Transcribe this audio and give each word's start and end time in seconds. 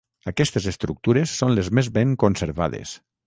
Aquestes 0.29 0.65
estructures 0.71 1.35
són 1.43 1.53
les 1.59 1.71
més 1.79 1.91
ben 1.99 2.17
conservades. 2.25 2.99